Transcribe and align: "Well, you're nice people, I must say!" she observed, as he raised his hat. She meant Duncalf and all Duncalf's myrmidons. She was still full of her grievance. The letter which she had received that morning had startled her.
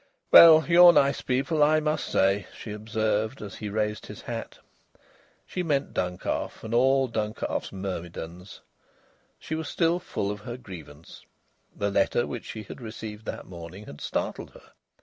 "Well, 0.31 0.65
you're 0.67 0.93
nice 0.93 1.21
people, 1.21 1.61
I 1.61 1.79
must 1.79 2.07
say!" 2.07 2.47
she 2.57 2.71
observed, 2.71 3.39
as 3.39 3.53
he 3.57 3.69
raised 3.69 4.07
his 4.07 4.23
hat. 4.23 4.57
She 5.45 5.61
meant 5.61 5.93
Duncalf 5.93 6.63
and 6.63 6.73
all 6.73 7.07
Duncalf's 7.07 7.71
myrmidons. 7.71 8.61
She 9.37 9.53
was 9.53 9.69
still 9.69 9.99
full 9.99 10.31
of 10.31 10.39
her 10.39 10.57
grievance. 10.57 11.23
The 11.75 11.91
letter 11.91 12.25
which 12.25 12.45
she 12.45 12.63
had 12.63 12.81
received 12.81 13.25
that 13.25 13.45
morning 13.45 13.85
had 13.85 14.01
startled 14.01 14.49
her. 14.55 14.71